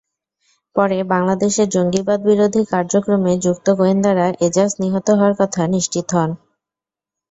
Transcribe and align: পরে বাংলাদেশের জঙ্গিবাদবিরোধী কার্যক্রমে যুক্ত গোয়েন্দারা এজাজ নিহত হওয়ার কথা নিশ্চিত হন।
পরে 0.75 0.97
বাংলাদেশের 1.11 1.67
জঙ্গিবাদবিরোধী 1.69 2.61
কার্যক্রমে 2.71 3.33
যুক্ত 3.45 3.67
গোয়েন্দারা 3.79 4.27
এজাজ 4.47 4.71
নিহত 4.81 5.07
হওয়ার 5.11 5.35
কথা 5.41 5.61
নিশ্চিত 5.73 6.07
হন। 6.15 6.29